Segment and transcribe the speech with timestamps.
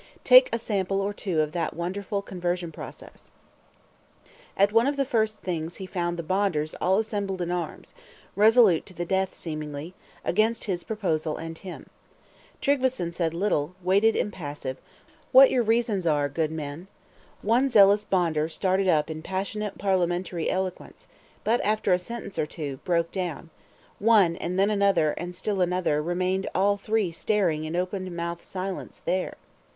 [0.23, 3.29] Take a sample or two of that wonderful conversion process:
[4.57, 7.93] At one of his first Things he found the Bonders all assembled in arms;
[8.35, 9.93] resolute to the death seemingly,
[10.25, 11.85] against his proposal and him.
[12.63, 14.77] Tryggveson said little; waited impassive,
[15.31, 16.87] "What your reasons are, good men?"
[17.43, 21.09] One zealous Bonder started up in passionate parliamentary eloquence;
[21.43, 23.51] but after a sentence or two, broke down;
[23.99, 28.41] one, and then another, and still another, and remained all three staring in open mouthed
[28.41, 29.35] silence there!